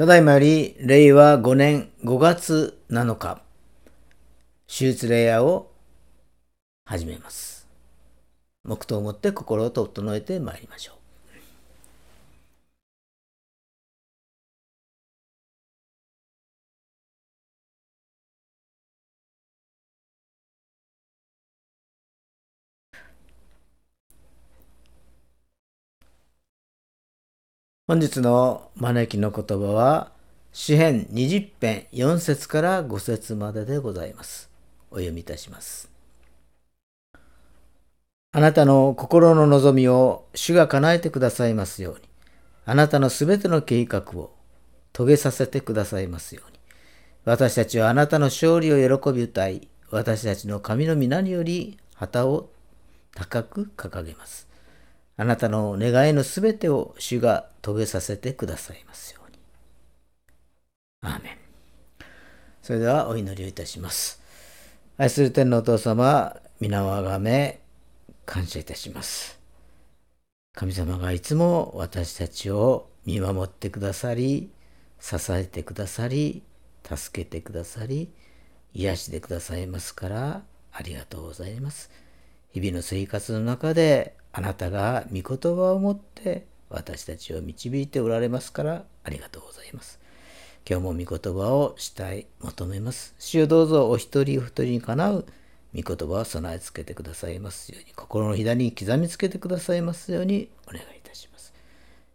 [0.00, 3.42] ただいまより令和5年5月7日、
[4.66, 5.70] 手術レイヤーを
[6.86, 7.68] 始めます。
[8.64, 10.99] 黙祷をもって心を整えてまいりましょう。
[27.90, 30.12] 本日の招きの言葉は、
[30.52, 34.48] 詩編20編4節から5節まででございます。
[34.92, 35.90] お読みいたします。
[38.30, 42.02] あなたの心の望みを主が叶えてくださいますように、
[42.64, 44.36] あなたのすべての計画を
[44.92, 46.60] 遂げさせてくださいますように、
[47.24, 52.50] 私たちはあなたの勝利を喜び歌い、私たちの神の皆により旗を
[53.16, 54.49] 高く掲げます。
[55.20, 59.38] あなたの願いのすべてを主が遂げさせてくださいますように。
[61.02, 61.36] アーメン。
[62.62, 64.22] それではお祈りをいたします。
[64.96, 67.60] 愛する天のお父様、皆をあがめ、
[68.24, 69.38] 感謝いたします。
[70.54, 74.50] 神様がいつも私たちを見守ってくださり、
[75.00, 76.42] 支えてくださり、
[76.82, 78.10] 助けてくださり、
[78.72, 81.90] 癒してくださいますから、ありがとうございます。
[82.52, 90.00] 日々の生活の中であなたが御言葉を持って私たちを導いておられますからありがとうございます。
[90.68, 93.14] 今日も御言葉をしたい、求めます。
[93.18, 95.26] 主よどうぞお一人お一人にかなう
[95.74, 101.52] 御言葉を備え付けてくださいますように、心の左に刻みつけてくださいますようにお願いいたします。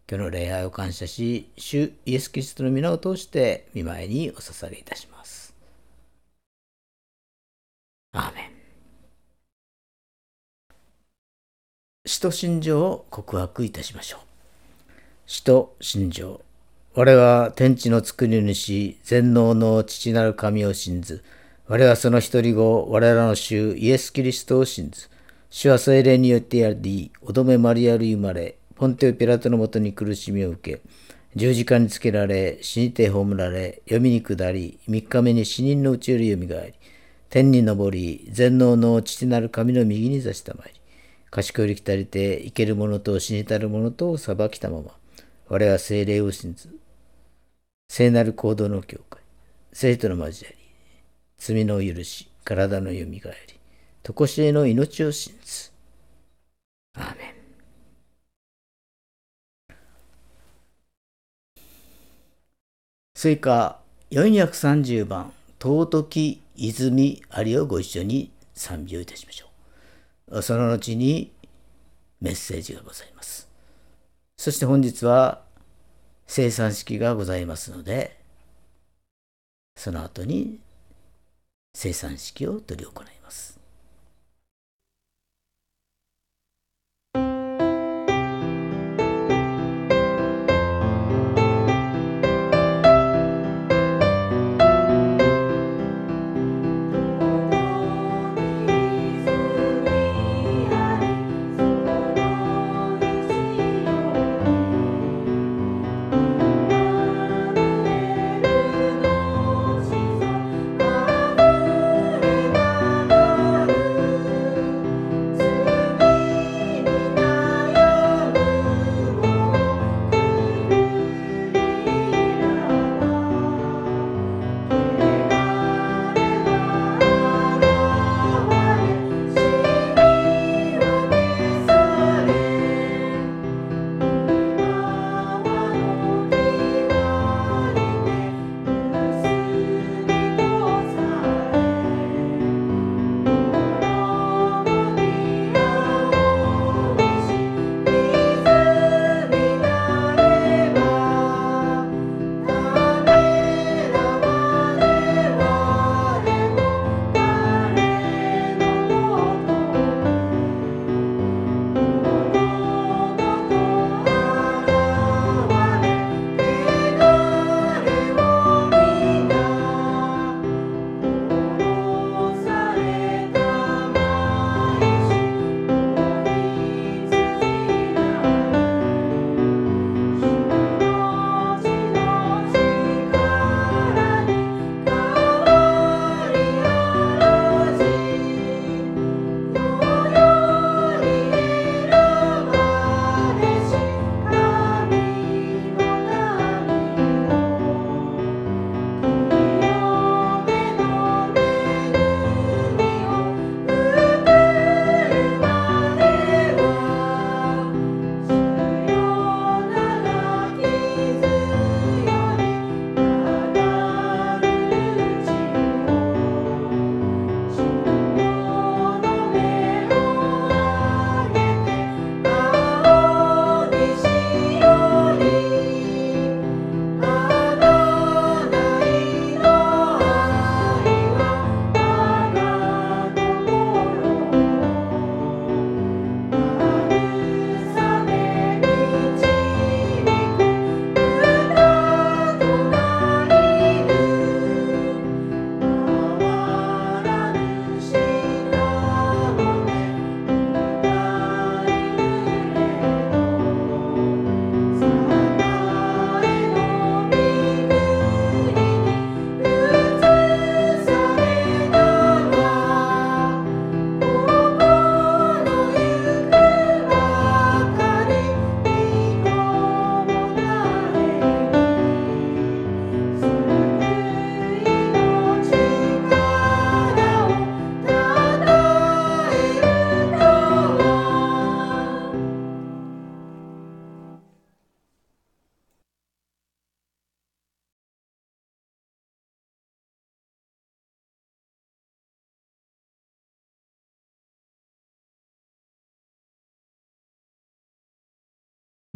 [0.08, 5.54] 今日の礼拝を感謝し、主イエス・キリストの皆を通して見舞いにお捧げいたします。
[8.12, 8.56] アーメン。
[12.08, 14.20] 使徒信条を告白いたしましょう。
[15.26, 16.40] 使徒信条。
[16.94, 21.24] 我は天地の作り主、全能の父なる神を信ず。
[21.66, 25.08] 我はその一人子、我らの主イエス・キリストを信ず。
[25.50, 30.82] 主は精霊によってやり、乙女マリアル生まれ、ポンテオ・ピラトのもとに苦しみを受け、
[31.34, 36.74] 十字架につけられ、死にて葬られ、読みに下り、三日目に死人のうちよりよみがえり、
[37.30, 40.80] 天に昇り、全能の父なる神の右に座したまいり、
[41.30, 44.92] 賢いりきたりて生ける者と死にたる者と裁きたまま、
[45.48, 46.76] 我は精霊を信ず。
[47.88, 49.22] 聖なる行動の境界、
[49.72, 50.58] 生徒の交わり、
[51.38, 53.54] 罪の許し、体のよみがえり、
[54.02, 55.70] とこしえの命を信ず。
[56.94, 57.34] アーメン。
[63.14, 63.80] 追加
[64.10, 69.55] 430番、尊き泉ありをご一緒に賛美をいたしましょう。
[70.42, 71.32] その後に
[72.20, 73.48] メッセージがございます。
[74.36, 75.42] そして本日は
[76.26, 78.20] 生産式がございますので、
[79.76, 80.60] その後に
[81.74, 83.15] 生産式を執り行います。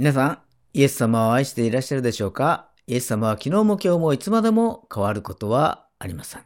[0.00, 0.38] 皆さん、
[0.72, 2.70] イエス様を愛していらっしゃるでしょうか？
[2.86, 6.42] イエス様は昨日も今日もいつまでも変わることはありません。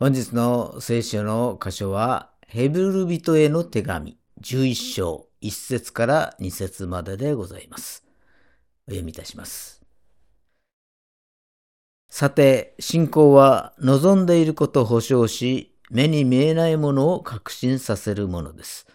[0.00, 8.04] 本日の聖書の箇所は、ヘブル人への手紙11章1節から2節まででございます。
[8.88, 9.80] お読みいたします。
[12.08, 18.88] さて、信仰は望んでいることを保証し、目に見えないものを確信させるものです。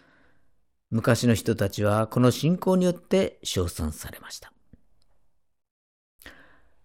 [0.90, 4.52] 昔の人たちはこの信仰によって称賛されました。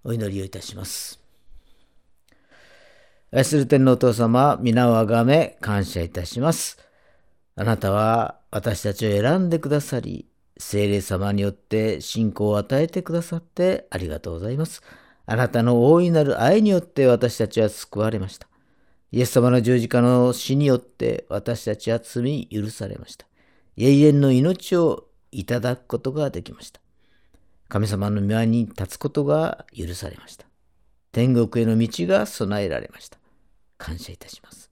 [0.03, 1.19] お祈りをいたします。
[3.31, 6.79] 愛する天皇お父様、皆をあがめ感謝いたします。
[7.55, 10.25] あなたは私たちを選んでくださり、
[10.57, 14.81] 聖霊様によって信仰を与えてくださってありがとうございます。
[15.27, 18.47] あなたの大いなる愛によって私たちは救われました。
[19.11, 23.30] イエス様の十字架の死によって私たちは罪許されました。
[23.83, 26.79] 永遠の命をいただくことができました。
[27.67, 30.45] 神様の御に立つことが許されました。
[31.11, 33.17] 天国への道が備えられました。
[33.79, 34.69] 感謝いたします。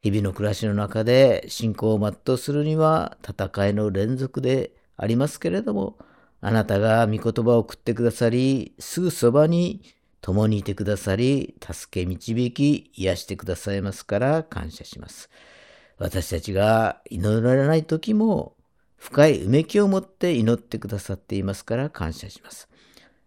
[0.00, 5.98] 日々の暮らしの中で信仰を全うするには戦いの連続でありますけれども、
[6.40, 9.82] あなたが御言葉を送ってくださり、すぐそばに
[10.22, 15.28] 共にいてくださり、助け導き、癒してくださいますから感謝します。
[16.02, 18.56] 私たちが祈られない時も
[18.96, 22.68] 深いうめきを持って祈ってくださっていますから感謝します。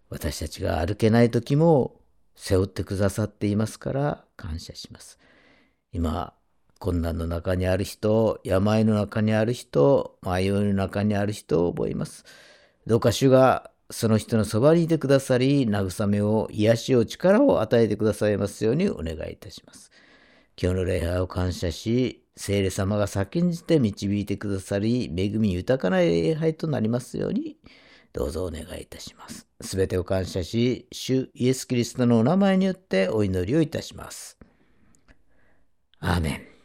[0.09, 1.95] 私たちが歩けない時も
[2.35, 5.17] 背負ってくださっていますから感謝します。
[5.93, 6.33] 今、
[6.79, 12.25] 困難の中にある人、病の中にある人、迷いの中にある人を覚えます。
[12.85, 19.91] どうか主がその人のそばにいてくださり、慰めを、癒しを、力を与えてくださいますようにお願いいたします。
[20.61, 27.57] 今日の礼拝を感謝し、聖霊様が先んじて導いてくださり、恵み豊かな礼拝となりますように、
[28.11, 29.47] どうぞお願いいたします。
[29.61, 34.37] すべてを感謝し、主イエス・キリストのお名前によってお祈りをいたします。
[35.99, 36.55] アーメン。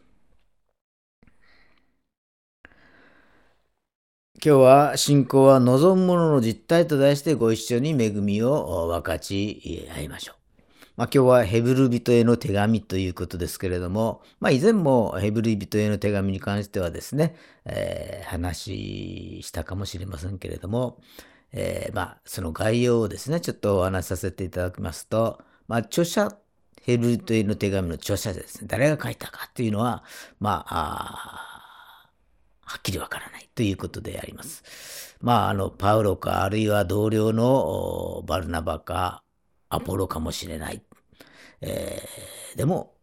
[4.42, 10.39] 今日は信仰は望むものの実態と題してご一緒に恵みを分かち合いましょう。
[10.96, 21.00] まあ、今日はヘブル人への手紙ということですけれども、まあ、以前もヘブル人への手紙に関してはですね、えー、話したかもしれませんけれども、
[21.52, 26.36] えー、まあ、その概要をですね、ちょっとお話しさせていただきますと、まあ、著者、
[26.82, 30.04] ヘブル人への手紙の著者ですね、誰が書いたかっていうのは、
[30.38, 31.60] まあ、あ
[32.70, 35.16] はっきりわからないということであります。
[35.20, 39.24] まあ、あの、パウロか、あるいは同僚のバルナバか、
[39.70, 40.82] アポロかもしれない。
[41.62, 42.94] えー、でも、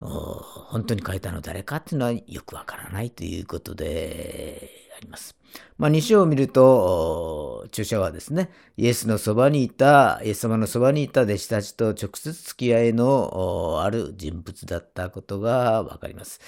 [0.00, 5.36] 本当に書いたの誰かっていうのはよくわからないということであります。
[5.76, 16.40] まあ、2章を見ると、著者はですね、イエスのそばにいた、イエス様のそばにいた弟子たちと直接付き合いのある人物だったことがわかります。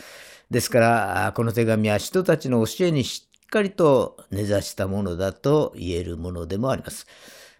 [0.50, 7.06] ですから、この手紙は人たちの教えにしっかりと根ざしたものだと言えるものでもあります。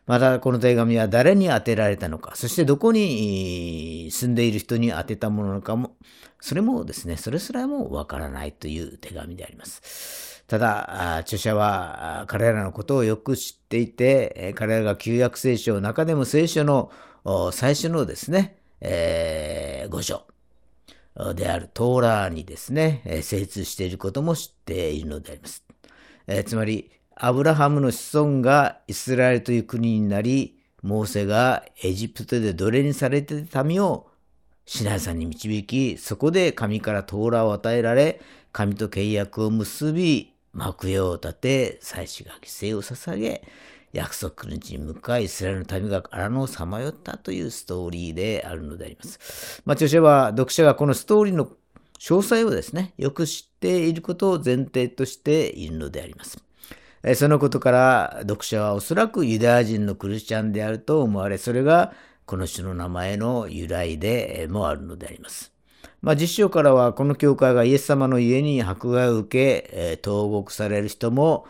[0.07, 5.97] またこの手紙は誰に宛てられたのか、そしてどこに住んでいる人に宛てたものなのかも、
[6.41, 10.43] それもですね、それすらもわからないという手紙であります。
[10.49, 16.91] ただ、著者は彼らのことをよく知っていて、彼らが旧約聖書の中でも聖書の
[17.53, 20.27] 最初のですね、えー、章
[21.35, 25.65] であるトーラーにですね、精通していることも知っているのであります。
[26.27, 34.09] えー、つまり、アブラハムの子孫がイスラエルという国になり、モーセがエジプトで奴隷にされていた民を
[34.67, 38.21] シナイ山に導き、そこで神からトーラを与えられ、
[38.53, 43.43] 神と契約を結び、幕屋を建て、祭司が犠牲を捧げ、
[43.93, 49.63] 約束の地に向かい、イスラエルの民が荒野をさまよったというストーリーであるのであります。
[49.65, 51.47] まあ、著者は、読者がこのストーリーの
[51.99, 56.43] 詳細をですね、よく知っていることを前提としているのであります。
[57.15, 61.93] そのことから読者はおそらくユダヤ人のクリスチャンであると思われ、それが
[62.27, 65.53] この種の名前の由来でもあるのであります。
[66.01, 71.47] まあ、実証からはこの教会がイエス様の家に迫害を受け、投獄される人も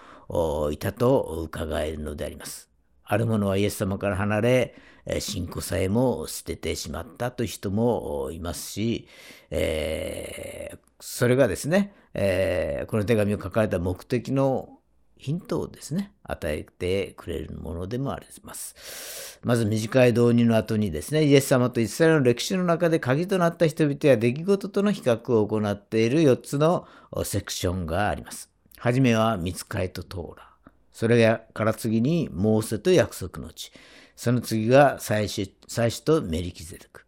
[0.70, 2.70] いたと伺えるのであります。
[3.04, 4.74] ある者はイエス様から離れ、
[5.20, 9.08] 信仰さえも捨ててしまったという人もいますし、
[9.50, 14.78] えー、それがですね、えー、この手紙を書かれた目的の
[15.22, 19.38] ヒントをですね、与えてくれるものでもあります。
[19.44, 26.88] まず短い導入の後にですね、イエス様とイスラエルの歴史の中で鍵となった人々や出来事との比較を行っている4つの
[27.22, 28.50] セクションがあります。
[28.78, 30.48] はじめは見つかりとトーラ。
[30.92, 33.70] それから次にモーセと約束の地。
[34.16, 37.06] その次が祭司祭司とメリキゼデク。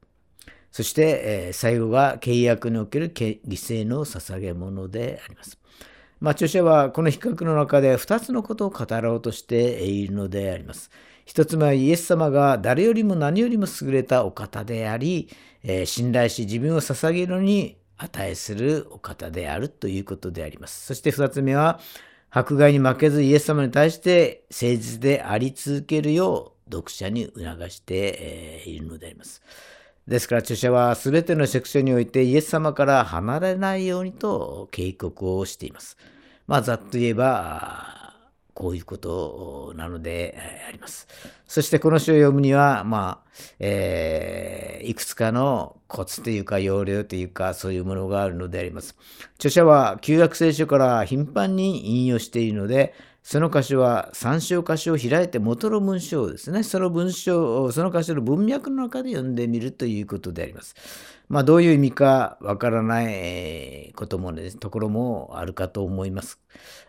[0.71, 5.59] そして、え、最後が契約における犠牲の捧げ物であります。
[6.25, 10.91] まあ、著者はこの比較の中で2つのことを語ろうとしているのであります。
[11.27, 15.29] 一つ目はイエス様が誰よりも何よりも優れたお方であり、
[15.65, 20.87] えー、信頼し自分を捧げるのに値するお方であるということであります。
[20.87, 21.79] そして二つ目は、
[22.31, 29.43] 迫害に負けずイエス様に対して誠実であり続けるよう読者に促しているのであります。
[30.09, 35.99] ですから著者は全てのセクションにおいてイエス様から離れないようにと警告をしています。
[36.47, 37.95] まあざっと言えば
[38.55, 41.09] こういうことなのであります。
[41.47, 48.97] そしてこの詩を読むには、まあ、えー、いくつかのコツというか要領というかそういうものがあるのであります。
[49.37, 60.75] 著者は旧約聖書から頻繁に引用しているので、その箇所は参照箇所を開いて元の文章をですね、その文章、その箇所の文脈の中で読んでみるということであります。
[61.31, 66.39] まあ、どういう意味かわからないこともね、ところもあるかと思います。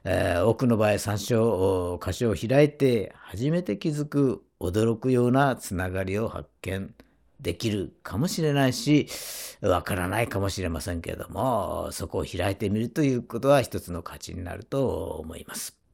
[0.04, 6.94] えー、多くの場合、参照箇所を開いて初めて気づく驚くようなつながりを発見
[7.40, 9.08] できるかもしれないし、
[9.62, 15.85] わからないかもしれませんけれども、そこを開いてみるということは一つの価値になると思います。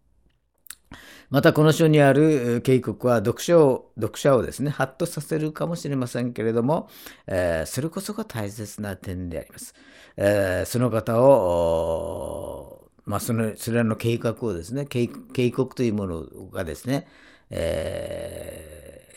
[1.29, 6.89] またこの書にある警告は読者を読者をですね、ハッとさせるかもしれませんけれども、
[7.27, 9.73] えー、それこそが大切な点であります。
[10.17, 15.07] えー、その方を、まあ、その、それらの計画をですね、警
[15.51, 17.07] 告というものがですね、
[17.49, 19.07] え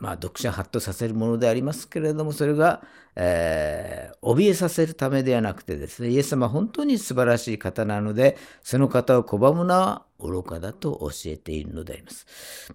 [0.00, 2.82] ー、まあ、読者ハッとさせるものでありますけれども、それが、
[3.14, 12.26] えー、怯えさせるためではなくてですね、イエス様は本当に素晴らしい方なので、その方を拒むのは愚かだと教えているのであります。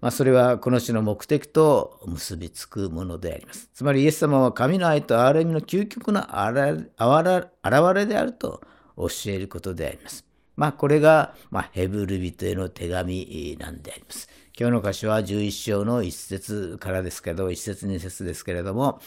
[0.02, 3.70] まあ、それはこの種の目的と結びつくものであります。
[3.74, 8.62] つまりイエス様は神の愛と憐れみの究極の現れであると
[8.96, 10.26] 教えることであります。
[10.56, 14.28] まあ、これが、ま、ヘブル人への手紙なんであります。
[14.60, 19.00] 今日の箇所は11章の1節からですけど、1節2節ですけれども、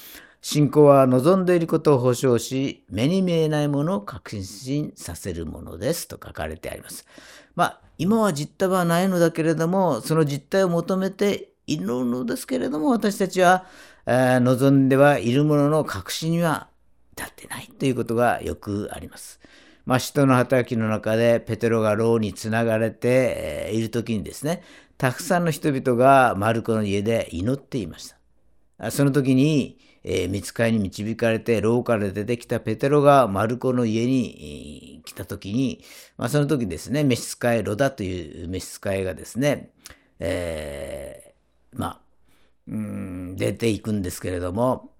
[0.43, 7.05] 信仰は望んでいることを保証し、目に見えないものを確信させるものですと書かれてあります。
[7.57, 13.67] まあ、今は実態はないのだけれども、その実態を求めているのですけれども、私たちは、
[14.07, 16.69] えー、望んではいるものの確信には
[17.13, 19.39] 至ってないということがよくあります。
[19.85, 24.63] まあ、使徒の働きの中でペテロが牢につながれている時にですね、
[24.97, 28.15] たくさんの人々がマルコの家で祈っていまし
[28.79, 28.91] た。
[28.91, 35.85] その時に、えー、見つかりに導かれて牢から出てきたペテロがマルコの家に来た時に、
[36.17, 39.71] まあ、その時ですね、召使いロダという召使いがですね、
[40.19, 42.01] えー、まあ、
[42.69, 44.93] うん、出ていくんですけれども、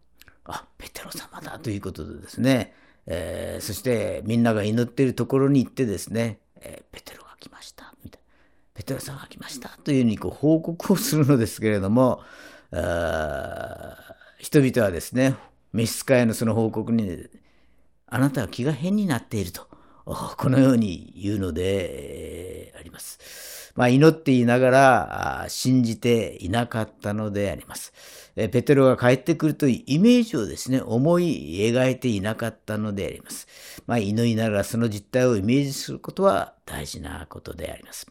[0.45, 2.75] あ、ペテロ様だということでですね、
[3.07, 8.27] えー、そしてみんなが祈っているところに行ってですね、えー、ペテロが来ました、みたいな。
[8.75, 12.23] ペテロさんが来ましたというふうにこう報告をするのですけれども、
[12.73, 13.97] あ
[14.41, 15.37] 人々はですね、
[15.75, 17.29] 召使いのその報告に、
[18.07, 19.69] あなたは気が変になっていると、
[20.07, 23.73] このように言うのでえ、あります。
[23.77, 27.93] まあ、祈っていながら信じていなかったのであります。
[28.35, 33.47] ペテロが帰ってくるというイメージをですね、思い描いていなかったのであります。
[33.87, 38.07] まあ、祈りながらその実態をイメージすることは大事なことであります。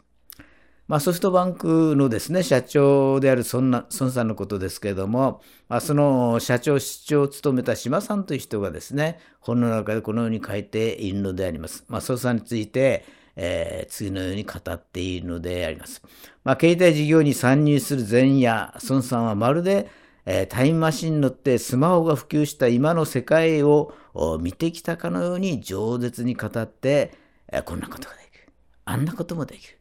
[0.89, 11.85] まあ、ソフトバンクのですね、社長である孫さんのことですけれども、まあ、その社長、室長を務めた島さんという人がですね、本の中でこのように書いているのであります。
[11.89, 16.01] まあ、孫さんについて、えー、次のように語っているのであります。
[16.43, 19.91] まあ、携帯事業に参入する前夜、孫さんはまるで、
[20.25, 23.93] えー、タイムマシンに乗ってスマホが普及した今の世界を
[24.41, 27.11] 見てきたかのように饒舌に語って、
[27.47, 28.51] えー、こんなことができる。
[28.85, 29.78] あんなこともできる。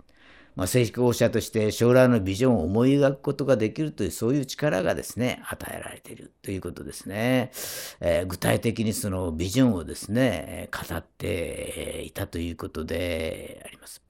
[0.58, 7.52] まあ、成功者として将来のビジョンを思い描くことができるというそういう力がですね、与えられているということですね。
[8.00, 14.02] えー、具体的にそのビジョンをですね、語っていたということであります。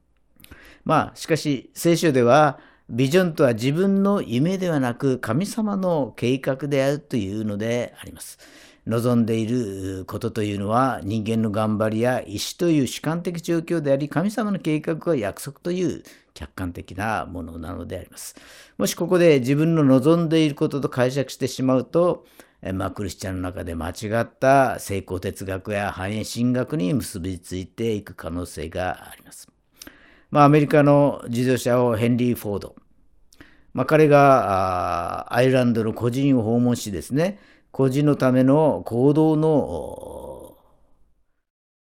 [0.87, 2.59] まあ、しかし聖書では、
[2.89, 8.39] ビジョンとは自分の夢ではなく神様の計画であるというのであります。
[8.87, 16.03] 望んでいることというのは人間の頑張りや意志という主観的状況であり神様の計画が約束という
[16.39, 18.37] 客観的なものなのであります。
[18.79, 22.27] もしここで自分の望んでいることと解釈してしまうと、
[22.75, 29.49] まあ、クリスチャンの中で間違った成功哲学や繁栄神学に結びついていく可能性があります。
[30.31, 32.77] まあ、アメリカの自動車王ヘンリー・フォード。
[33.75, 37.39] まあ、彼がアイルランドの個人を訪問しですね、
[37.73, 40.57] 個人のための行動の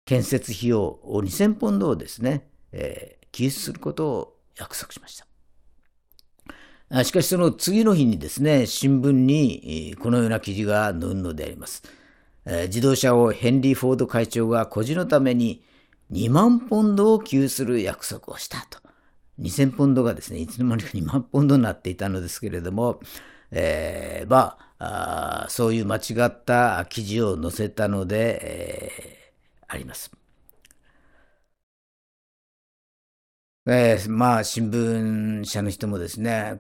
[0.07, 7.05] 建設費用を2000ポンドをですね、えー、寄付することを約束しました。
[7.05, 11.83] しかしその次の日にですね、新聞にこのような記事が載るのであります。
[12.45, 15.65] 自動車をヘンリー・フォード会長が個人のために
[16.13, 18.79] 2万ポンドを給する約束をしたと。
[19.41, 23.01] 2000ポンドがですね、いつの間にか2万ポンドになっていたのですけれども、
[23.51, 30.11] えー、まああ、そういう間違った記事を載せたので、えー、あります。
[33.69, 36.57] えー、まあ、新聞社の人もですね、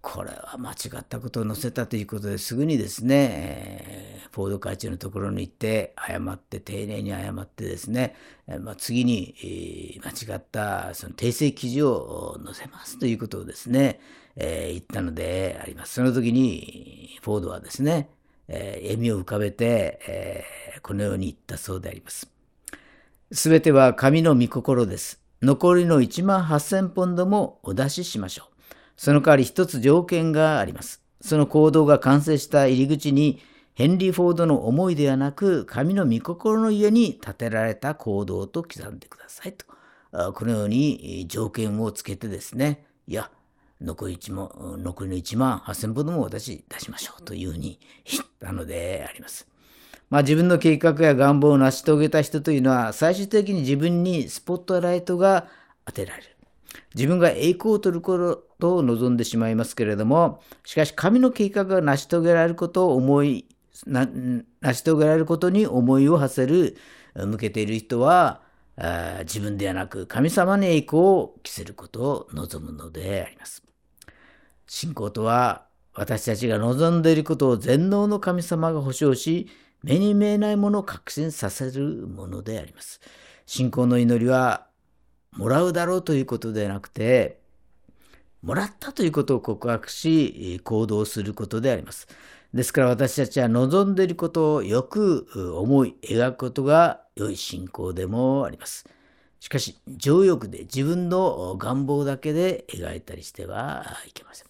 [0.00, 8.16] これは間違ったことを載せたということですぐにですね、フォード会長のところに行って謝って丁寧に謝ってですね、
[8.60, 14.00] まあ、次に間違ったその訂正記事を載せますということをですね、
[14.36, 15.92] えー、言ったのであります。
[15.92, 18.08] その時にフォードはですね、
[18.48, 22.30] えー、笑みを浮かべて、えー、このように言ったそうであります。
[23.30, 25.19] すべては神の御心です。
[25.42, 28.74] 残りの1万8000ポンドもお出ししましょう。
[28.98, 31.02] その代わり一つ条件があります。
[31.22, 33.40] その行動が完成した入り口に、
[33.72, 39.64] ヘンリー・フォードの思いではなく、神の御心の家に建てられた行動と刻んでくださいと。
[40.34, 43.30] このように条件をつけてですね、いや、
[43.80, 44.50] 残り万
[44.82, 49.48] 残りの1万8000本も私出しましょうというふうに言ったのであります。
[50.10, 55.46] まあ、自分の計画や願望を成し遂げた人というのは最終的に自分にスポットライトが
[55.86, 56.28] 当てられる。
[56.94, 63.46] 自分が栄光を取ることを望んでしまいますけれども、しかし神の計画が成し遂げられることを思い、
[63.86, 66.76] 成し遂げられることに思いを馳せる、
[67.14, 68.42] 向けている人は、
[69.20, 73.62] 自分ではなく神様に栄光を着せることを望むのであります。
[74.66, 79.48] 信仰とは私たちが望んでいることを全能の神様が保証し、
[79.82, 83.00] 目に見えないものを確信させるものであります。
[83.46, 84.66] 信仰の祈りは
[85.32, 87.40] もらうだろうということではなくて、
[88.42, 92.08] もらったということを告白し、行動することであります。
[92.52, 98.86] ですから私たちは望んでいることをよく思い描くことが良い信仰でもあります。
[99.40, 104.49] しかし、情欲で自分の願望だけで描いたりしてはいけません。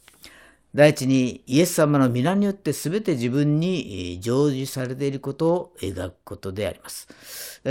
[0.73, 7.09] 第一に、イエス様の皆によって全て自分に成就されていることを描くことであります。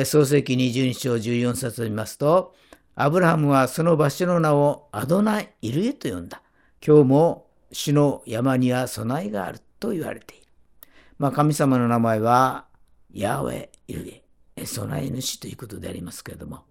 [0.06, 2.54] 創世記22章14節を見ますと、
[2.96, 6.42] アブラハムはその場所の名をアドナイ・ルエと呼んだ。
[6.86, 10.46] 今日も主の山には備えがあると言われている。
[11.18, 12.66] まあ、神様の名前は
[13.14, 14.22] ヤーウェ・イル
[14.58, 16.66] エ、備え主ということでありますけれども、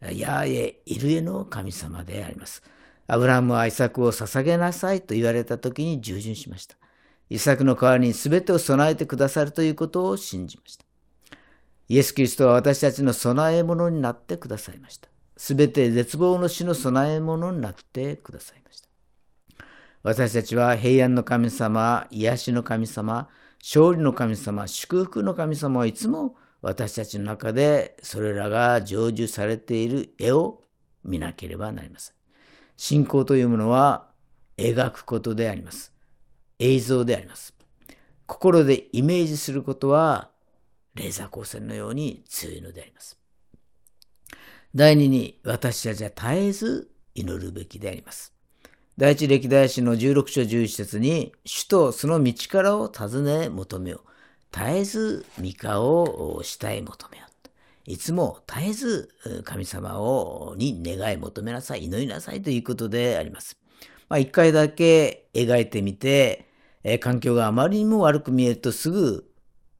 [0.00, 2.62] ヤーエ・イルエの神様であります。
[3.06, 6.76] アブラハムはイサクを捧げなさいと言われた時に従順しました。
[7.28, 10.84] イサクの代わりに全てを備えてくださるということを信じました。
[11.88, 15.08] イエス・キリストは私たちの備え物になってくださいました。
[15.36, 18.88] すべて絶望の死の備え物になってくださいました。
[20.02, 23.28] 私たちは平安の神様、癒しの神様、
[23.60, 30.62] 勝利の神様、祝福の神様はいつも私たちの中でそれらが成就されている絵を
[31.02, 32.14] 見なければなりません。
[32.76, 34.08] 信仰というものは
[34.56, 35.92] 描くことであります。
[36.58, 37.54] 映像であります。
[38.26, 40.30] 心でイメージすることは
[40.94, 43.18] レーザー光線のように強いのであります。
[44.74, 48.32] 第二に私たちは絶えず祈るべきであります。
[48.96, 54.08] 第一歴代史の16章11節に、主とその道からを尋ね求めよう。
[54.52, 57.23] 絶えず御顔をしたい求めよう。
[57.86, 63.58] いつも絶えず神様をに願い求めなさい、祈りなさいということであります。
[64.08, 66.48] まあ、一回だけ描いてみて、
[66.82, 69.30] え環境があまりにも悪く見えるとすぐ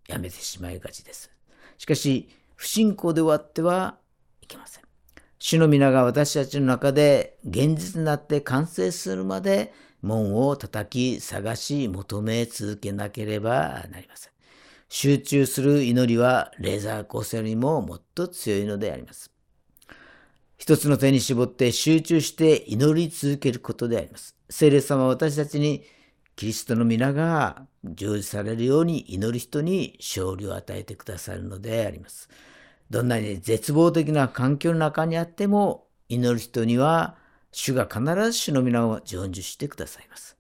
[0.09, 1.31] やめてしまいがちです。
[1.79, 3.99] しかし、不信仰で終わっては
[4.43, 4.85] いけません。
[5.39, 14.34] 主の皆が私たちの中で現実になって完成するまで門を叩き探し求め続けなければなりません。
[14.97, 19.29] 集中する祈りはレーザー光線よりももっと強いのであります。
[20.57, 24.37] 一つの手に絞って集中して祈り続けることであります。
[24.49, 25.83] 聖霊様は私たちに
[26.37, 32.29] キリストの皆が成就されるように祈る人に勝利を与えてくださるのであります。
[32.89, 37.17] どんなに絶望的な環境の中にあっても、祈る人には、
[37.51, 40.37] 主が必ず主の皆を成就してくださいます。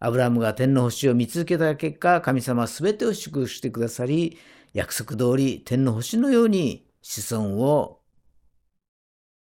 [0.00, 4.38] アブラハムが天の星を見続けた結果、神様は全てを祝福してくださり、
[4.72, 8.00] 約束通り天の星のように子孫を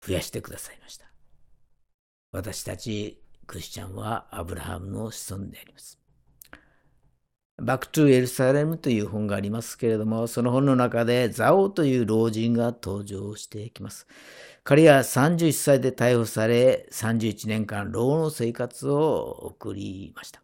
[0.07, 1.07] 増やしてくださいました。
[2.33, 5.99] 私たちクリスチャンはアブラハムの子孫であります。
[7.59, 14.07] Back to エルサレムという本がありますけれども、その本の中でザオという老人が登場してきます。
[14.65, 20.42] 彼は31歳で逮捕され、31年間牢の生活を送りました。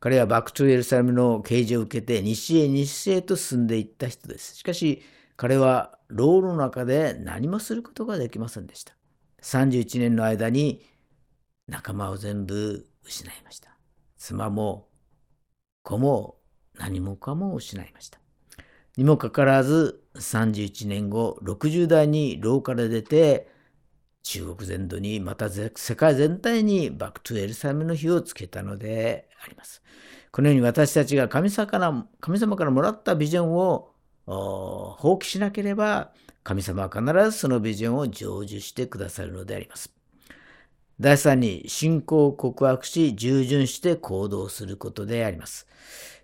[0.00, 4.56] 彼は Back to エルサレムの啓示を受けて西へ西へと進んでいった人です。
[4.56, 5.02] しかし、
[5.36, 8.94] 彼は牢の中で何もすることができませんでした。
[9.42, 10.82] 31年の間に
[11.68, 13.76] 仲間を全部失いました。
[14.16, 14.88] 妻も
[15.82, 16.36] 子も
[16.78, 18.18] 何もかも失いました。
[18.96, 23.48] にもかかわらず31年後60代に牢から出て
[24.22, 29.82] 中国全土にまた世界全体にバックトゥエルサレムの火をつけたのであります。
[30.30, 33.92] このように私たちが神様から神様からもらったビジョンを
[34.26, 36.12] 放棄しなければ
[36.44, 39.92] 神様は必ずそのビジョンを成就してくださるのであります。
[41.00, 45.66] 第3に信仰を告白し従順して行動することであります。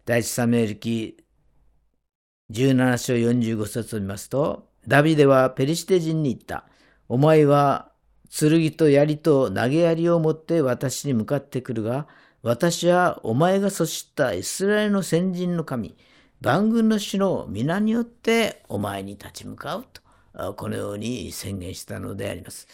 [0.04, 1.16] 第一サムエル記
[2.52, 6.68] 17章45節を見ますと、ダビデはペリシテ人に言った。
[7.08, 7.92] お前は
[8.30, 12.06] 剣と槍と投げ槍を持って私に向かってくるが、
[12.42, 15.96] 私はお前がそしたイスラエルの先人の神、
[16.40, 19.84] 万軍の主の皆によってお前に立ち向かう
[20.34, 22.68] と、このように宣言したのであります。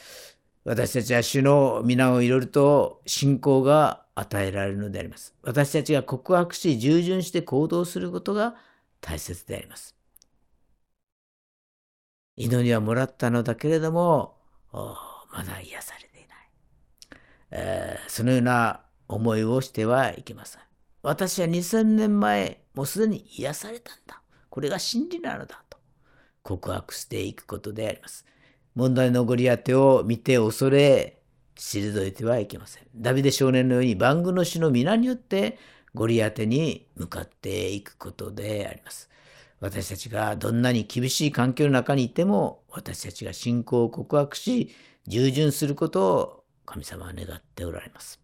[0.65, 5.35] 私たちは主の皆をいろいろと信仰が与えられるのであります。
[5.43, 8.55] 私たちが告白し、従順して行動することが
[9.01, 10.02] 大切であります。
[12.37, 14.37] 祈りはもらったのだけれども、
[14.73, 17.19] まだ癒されていない、
[17.51, 20.63] えー、そのような思いをしてはいけません。
[21.03, 24.23] 私は2000年前、もうすでに癒されたんだ。
[24.49, 25.79] これが真理なのだと
[26.43, 28.25] 告白していくことであります。
[28.75, 31.19] 問題のご利当てを見て恐れ、
[31.57, 32.85] 退いてはいけません。
[32.95, 35.59] ダビデ少年のように番組の死の皆によって
[35.95, 39.11] ゴリアテに向かっていくことであります。
[39.63, 44.75] 私たちがどんなに厳しい環境の中にいても私たちが信仰を告白し
[45.07, 48.21] 従順することを神様は願っておられます。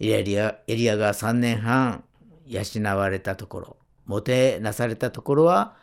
[0.00, 2.02] エリアエリアが3年半
[2.46, 2.64] 養
[2.96, 5.76] われたところ、もてなされたところは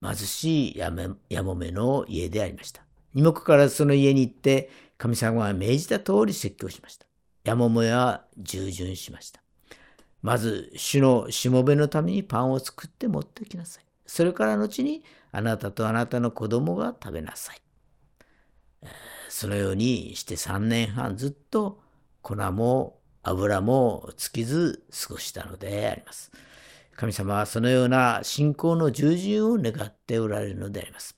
[0.00, 2.82] 貧しいやめやもめの家でありました。
[3.12, 7.06] にもからその家に行って神様は命じた通り説教しました。
[7.42, 9.42] やももや従順しました。
[10.22, 13.85] まず、主のしもべのためにパンを作って持ってきなさい。
[14.06, 17.60] それから後に、あなたとあなたの子供が食べなさい。
[19.28, 21.80] そのようにして3年半ずっと
[22.22, 26.30] 粉も油も尽きず過ごしたのであります。
[26.96, 31.16] 神様はそのような信仰の従順を願っておられるのであります。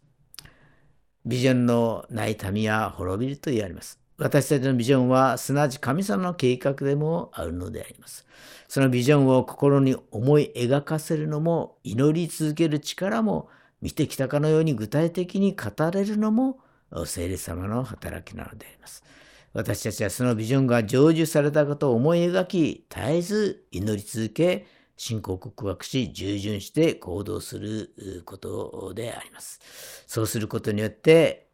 [1.25, 4.01] ビジョンのない民は滅びると言われます。
[4.19, 8.27] 私たちのビジョンは、すなわち神様の計画でもあるのであります。
[8.67, 13.49] そのビジョンを心に思い描かせるのも、祈り続ける力も、
[13.81, 16.59] 見てきたかのように具体的に語れるのも、
[17.07, 19.05] 聖霊様の働きなのであります。
[19.53, 24.67] 私たちはそのビジョンが成就されたことを思い描き、絶えず祈り続け、
[24.97, 29.61] 信仰告白し、従順して行動することであります。
[30.09, 31.47] そうすることによって、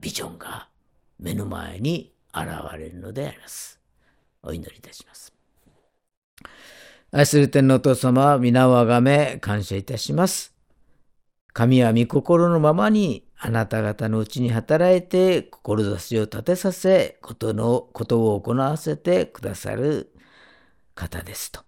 [0.00, 0.68] ビジョンが
[1.22, 3.80] 目の前に現れるのであります。
[4.42, 5.32] お祈りいたします。
[7.12, 10.52] 愛する天皇父様、皆をあがめ感謝いたします。
[11.52, 20.12] 神は御心のままにあなた方のうちに働いて志を立てさせ、ことのことを行わせてくださる
[20.96, 21.60] 方ですと。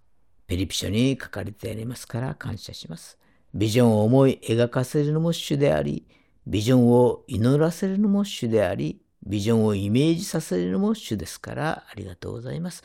[0.49, 3.19] ペリピ書に書かれてありますから感謝します。
[3.55, 6.09] ビジョンを思い描かせるのも主であり、
[6.45, 12.83] ビジョンを祈らせるのも主であり、ビジョンをイメージさせるのも主ですからありがとうございます。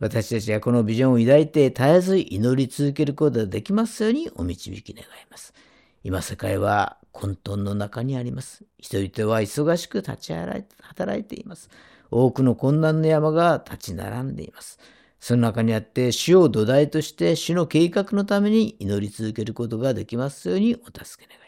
[0.00, 5.54] 私たちがこのビジョンを抱いて絶えず祈り続けることができますようにお導き願います。
[6.02, 8.64] 今世界は混沌の中にあります。
[8.78, 11.70] 人々は忙しく立ち働いています。
[12.10, 14.78] 多くの困難の山が立ち並んでいます。
[15.20, 21.41] その中にあって主を土台として主の計画のために祈り続けることができますようにお助け願います。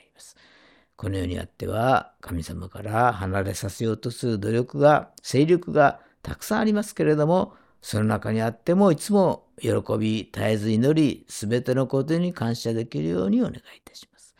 [1.04, 7.52] このようにあっては神様から離れさせようとする努力が、勢力がたくさんありますけれども、
[7.82, 14.34] その中にあってもいつも喜び、絶えず祈り、すべてのことに感謝できるようにお願いいたします。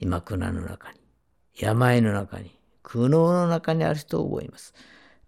[0.00, 1.00] 今、苦難の中に、
[1.54, 4.72] 病の中に、苦悩の中にある人を覚えます。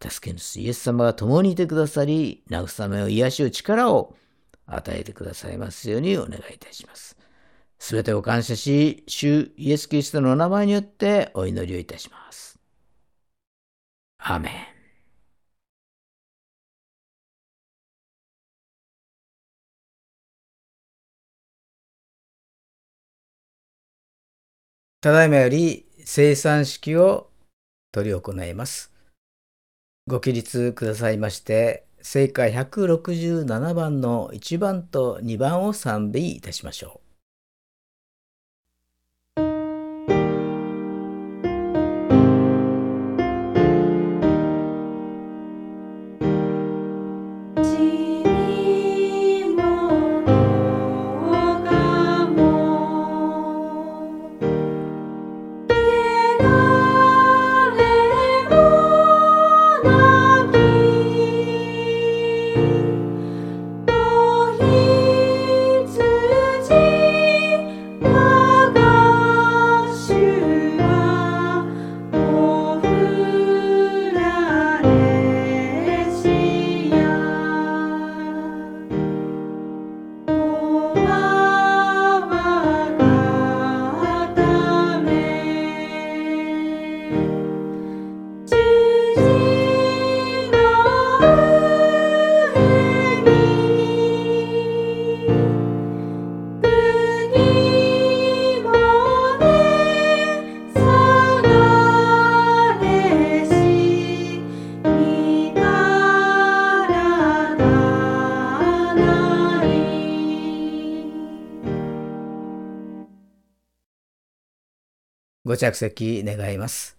[0.00, 4.16] 助け主イエス様が共にいてくださり、慰めを癒しを力を
[4.64, 7.17] 与えてくださいますようにお願いいたします。
[7.78, 12.58] すべてを感謝し、主イエス・キリストのお名前によってお祈りをいたします。
[14.18, 14.52] アメン。
[25.00, 27.30] ただいまより生産式を
[27.94, 28.92] 執り行います。
[30.08, 37.07] ご起立くださいまして、聖歌167番の1番と2番を賛美いたしましょう。
[115.58, 116.96] 着席願います。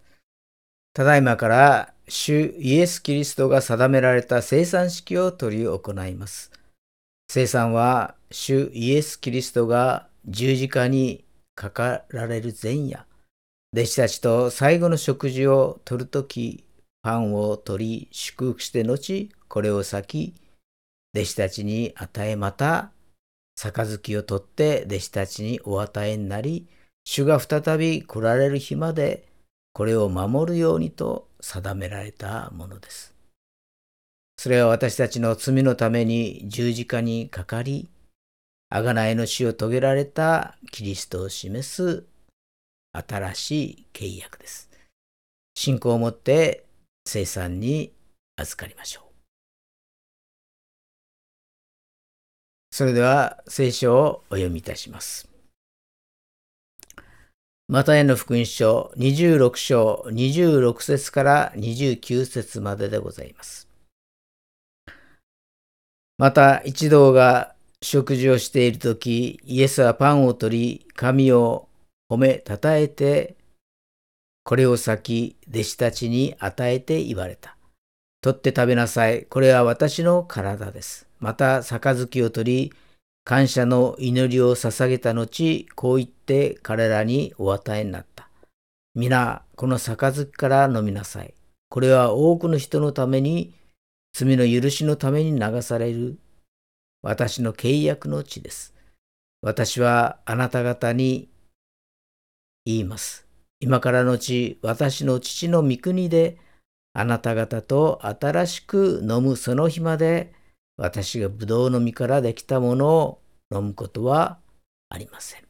[0.93, 6.51] ただいまから主イエス・キリストが定められた生産式を執り行います。
[7.31, 11.23] 生産は主イエス・キリストが十字架に
[11.55, 13.05] かかられる前夜、
[13.73, 16.63] 弟子たちと最後の食事をとるとき、
[17.01, 20.33] パンを取り祝福して後、これを裂き、
[21.15, 22.91] 弟子たちに与えまた、
[23.55, 26.67] 杯を取って弟子たちにお与えになり、
[27.11, 29.27] 主が再び来られる日まで
[29.73, 33.15] これを守るようにと定められたものです。
[34.37, 37.89] それは私たちの罪のために十字架にかかり、
[38.71, 42.05] 贖いの死を遂げられたキリストを示す
[42.91, 44.69] 新しい契約です。
[45.55, 46.63] 信仰をもって
[47.07, 47.91] 生産に
[48.35, 49.03] 預かりましょう。
[52.69, 55.28] それでは聖書をお読みいたします。
[57.71, 63.67] マタイの福音書26章26節から29節まででございます。
[66.17, 67.53] また一同が
[67.83, 71.69] 食事をしているとき、イエスはパンを取り、神を
[72.09, 73.35] 褒めたたえて、
[74.43, 77.55] これを先、弟子たちに与えて言われた。
[78.21, 79.25] 取って食べなさい。
[79.25, 81.07] これは私の体です。
[81.19, 82.73] また、杯を取り、
[83.23, 88.29] 感謝の祈りを捧げた後、こう言って彼らにお与えになった。
[88.95, 91.33] 皆、この杯から飲みなさい。
[91.69, 93.53] これは多くの人のために、
[94.13, 96.17] 罪の許しのために流される
[97.01, 98.73] 私の契約の地です。
[99.41, 101.29] 私はあなた方に
[102.65, 103.25] 言います。
[103.61, 106.37] 今からのち、私の父の御国で、
[106.93, 110.33] あなた方と新しく飲むその日まで、
[110.81, 113.21] 私がブドウの実からできたものを
[113.53, 114.39] 飲むことは
[114.87, 115.43] ありません。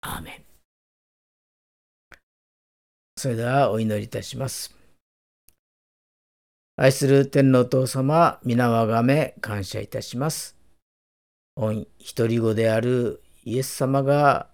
[0.00, 0.44] アーメン。
[3.16, 4.74] それではお祈りいたします。
[6.76, 10.56] 愛する天皇父様、皆をあがめ感謝いたします。
[11.54, 14.48] 御一人子であるイエス様が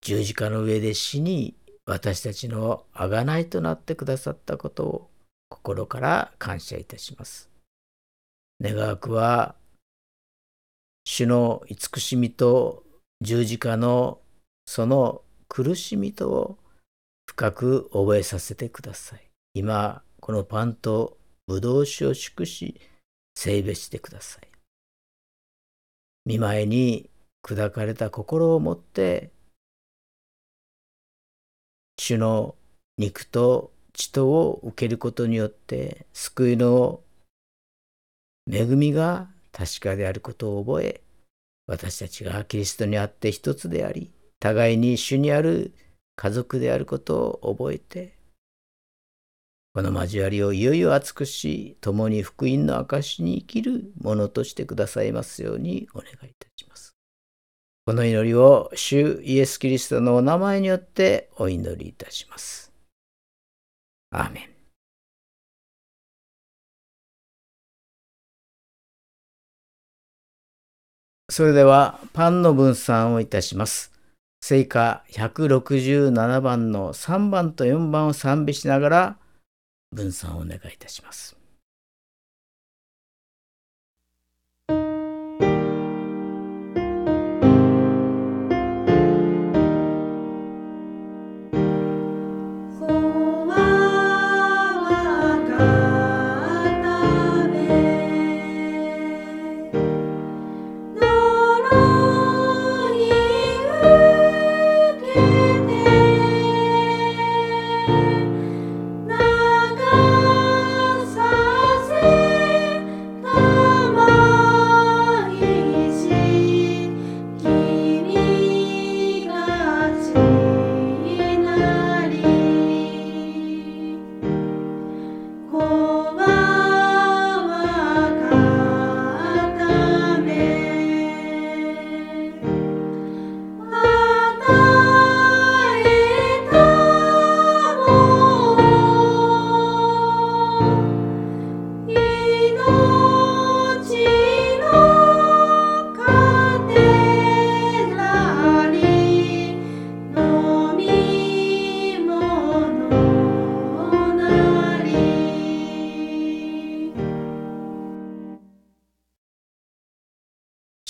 [0.00, 5.07] 十字架の上で死に私たちの贖いとなってくださったことを
[5.48, 7.50] 心から感謝いたします。
[8.60, 9.54] 願わくは、
[11.04, 12.84] 主の慈しみと
[13.20, 14.20] 十字架の
[14.66, 16.58] その苦しみとを
[17.26, 19.30] 深く覚えさせてください。
[19.54, 22.80] 今、このパンとブドウ酒を祝し、
[23.34, 24.48] 聖別してください。
[26.26, 27.08] 見舞いに
[27.42, 29.30] 砕かれた心を持って、
[31.96, 32.54] 主の
[32.98, 37.00] 肉と血とを受けることによって救いの
[38.50, 41.02] 恵みが確かであることを覚え
[41.66, 45.74] 私たちがキリストにあって一つであり互いに主にある
[46.14, 48.16] 家族であることを覚えて
[49.74, 56.94] この交わりをいよいよ厚くし共に福音の証に生きるものとしてくださいますようにお願いいたします。
[57.84, 62.67] この祈りを主イエス・キリストのお名前によってお祈りいたします。
[64.10, 64.58] アーメン
[71.30, 73.92] それではパンの分散をいたします。
[74.40, 79.16] 聖歌167番の3番と4番を賛美しながら
[79.92, 81.37] 分散をお願いいたします。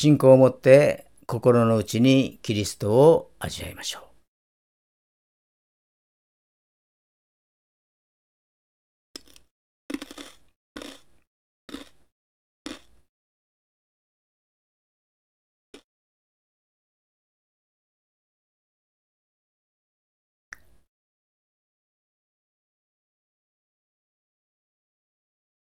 [0.00, 4.02] 信仰を持って心の内にキリストを味わいましょう。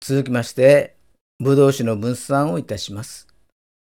[0.02, 0.98] 続きまして、
[1.40, 3.37] ブドウ酒の分散をいたします。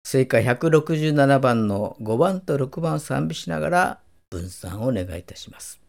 [0.03, 3.99] 聖歌167番の5番と6番を賛美しながら
[4.29, 5.80] 分散をお願いいたします。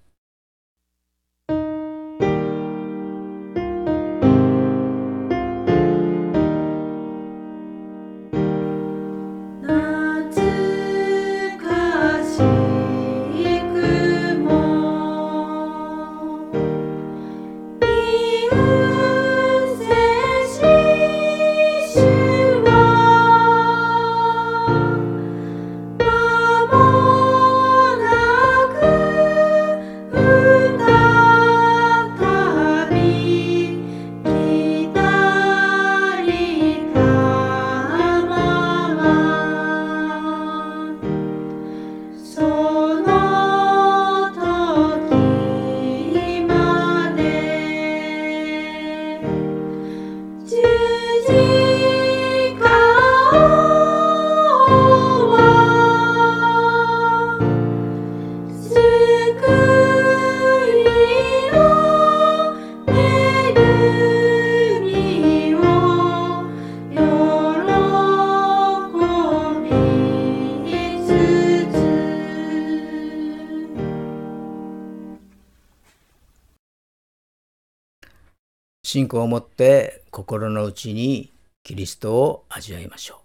[79.03, 81.33] 信仰を持って心の内に
[81.65, 83.19] キリストを味わいましょう。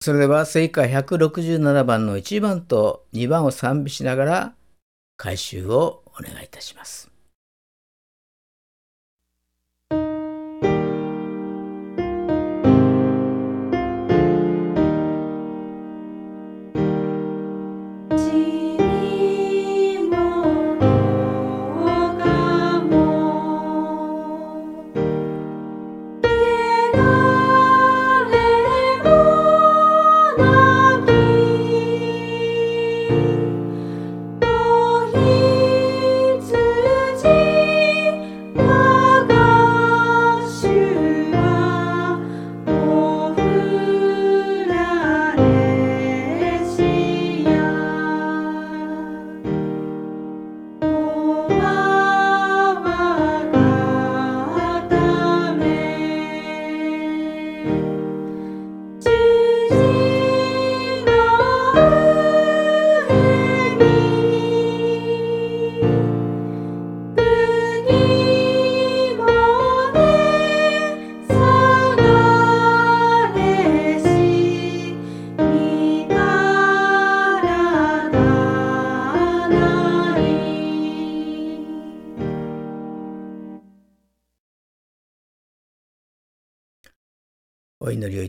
[0.00, 4.54] それでは聖歌167番の1番と2番を賛美しながら
[5.16, 7.10] 回収をお願いいたします。「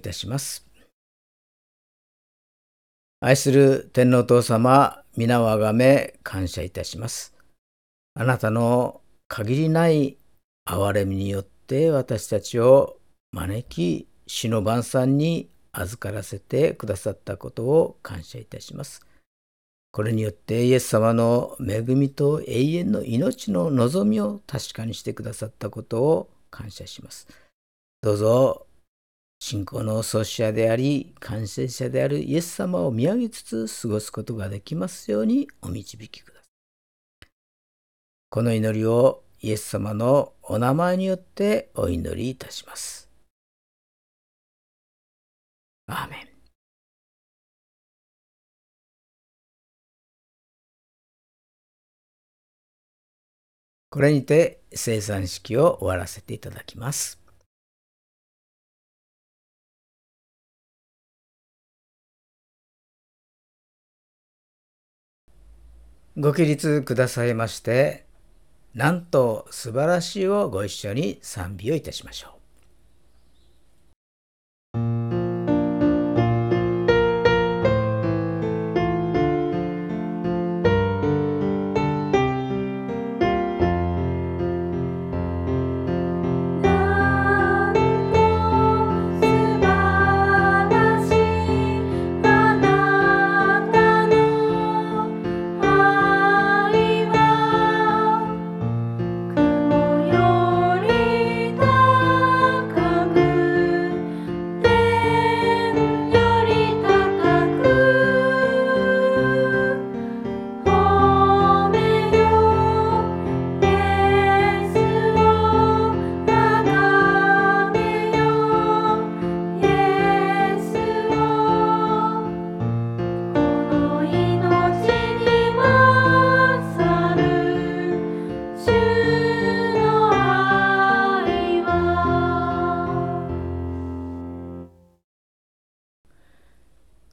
[0.10, 0.66] たします。
[3.22, 7.36] 愛する天皇父様、皆をあがめ感謝いたします。
[8.16, 10.18] あなたの限りない
[10.66, 12.98] 憐れみによって私たちを
[13.32, 19.06] 招き、死の晩餐に預からせてくださったことを感謝いたします。
[19.92, 27.28] これによってイエス様の恵みと永遠の命の望みを確かにしてくださったことを感謝します。
[28.02, 28.69] どうぞ
[29.42, 37.28] 信仰の創始者であり、感染者であるイエス様を見上げつつ過ごすことができますようにお導きください。
[38.30, 43.10] この祈りをイエス様のお名前によってお祈りいたします。
[45.88, 46.30] アーメン。
[53.90, 57.29] これにて生産式を終わらせていただきます。
[66.22, 68.06] ご起立くださいまして、
[68.74, 72.39] なんと素晴らしいをご一緒に賛美をいたしましょう。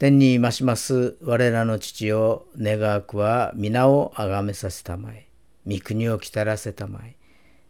[0.00, 1.18] 天に増します。
[1.20, 5.28] 我らの父を願わくは皆をあがめさせたまえ、
[5.66, 7.16] 御国を来たらせたまえ、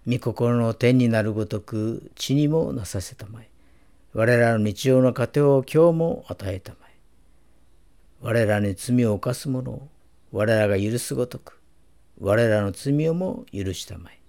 [0.06, 3.50] 御心の天になるごとく地にもなさせたまえ、
[4.12, 6.92] 我らの日常の糧を今日も与えたまえ、
[8.20, 9.88] 我らに罪を犯す者を
[10.30, 11.58] 我らが許すごとく、
[12.20, 14.20] 我らの罪をも許したまえ、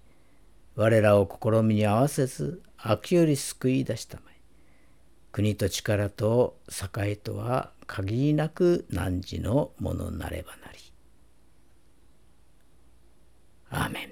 [0.76, 4.30] 我らを試みに合わせず悪より救い出したまえ、
[5.32, 6.57] 国と力と
[6.97, 10.79] 栄とは限りなく汝のものなればなり。
[13.69, 14.11] アーメン。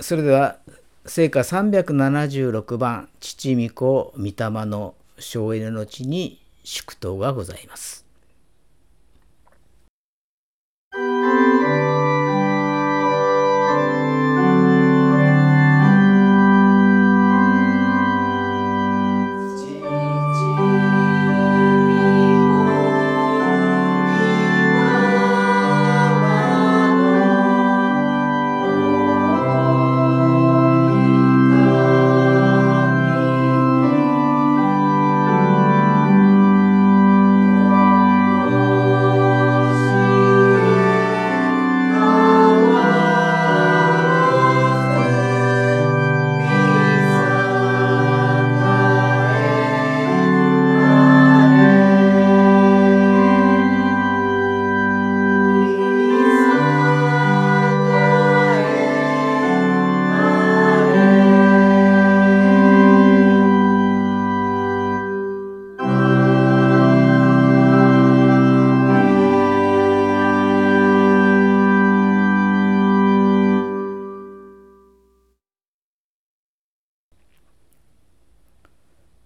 [0.00, 0.58] それでは
[1.04, 4.32] 聖歌376番父御子御霊
[4.66, 8.05] の省エネの地に祝祷がございます。